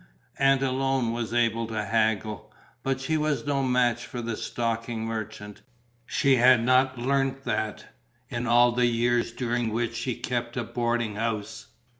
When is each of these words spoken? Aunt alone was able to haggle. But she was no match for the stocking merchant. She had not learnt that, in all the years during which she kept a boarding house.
Aunt 0.39 0.63
alone 0.63 1.11
was 1.13 1.31
able 1.31 1.67
to 1.67 1.85
haggle. 1.85 2.51
But 2.81 2.99
she 2.99 3.17
was 3.17 3.45
no 3.45 3.61
match 3.61 4.07
for 4.07 4.19
the 4.19 4.35
stocking 4.35 5.05
merchant. 5.05 5.61
She 6.07 6.37
had 6.37 6.63
not 6.65 6.97
learnt 6.97 7.43
that, 7.43 7.85
in 8.27 8.47
all 8.47 8.71
the 8.71 8.87
years 8.87 9.31
during 9.31 9.69
which 9.71 9.95
she 9.95 10.15
kept 10.15 10.57
a 10.57 10.63
boarding 10.63 11.17
house. 11.17 11.67